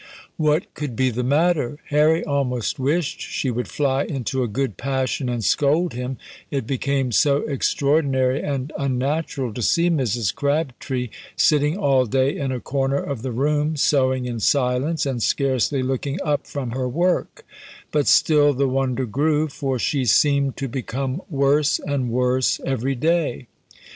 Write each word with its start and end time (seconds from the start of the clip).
What 0.37 0.73
could 0.73 0.95
be 0.95 1.11
the 1.11 1.21
matter? 1.21 1.77
Harry 1.89 2.25
almost 2.25 2.79
wished 2.79 3.21
she 3.21 3.51
would 3.51 3.67
fly 3.67 4.03
into 4.03 4.41
a 4.41 4.47
good 4.47 4.75
passion 4.75 5.29
and 5.29 5.43
scold 5.43 5.93
him, 5.93 6.17
it 6.49 6.65
became 6.65 7.11
so 7.11 7.47
extraordinary 7.47 8.41
and 8.41 8.73
unnatural 8.79 9.53
to 9.53 9.61
see 9.61 9.91
Mrs. 9.91 10.33
Crabtree 10.33 11.09
sitting 11.35 11.77
all 11.77 12.07
day 12.07 12.35
in 12.35 12.51
a 12.51 12.59
corner 12.59 12.97
of 12.97 13.21
the 13.21 13.31
room, 13.31 13.77
sewing 13.77 14.25
in 14.25 14.39
silence, 14.39 15.05
and 15.05 15.21
scarcely 15.21 15.83
looking 15.83 16.17
up 16.23 16.47
from 16.47 16.71
her 16.71 16.89
work; 16.89 17.45
but 17.91 18.07
still 18.07 18.55
the 18.55 18.67
wonder 18.67 19.05
grew, 19.05 19.47
for 19.49 19.77
she 19.77 20.03
seemed 20.05 20.57
to 20.57 20.67
become 20.67 21.21
worse 21.29 21.77
and 21.77 22.09
worse 22.09 22.59
every 22.65 22.95
day. 22.95 23.45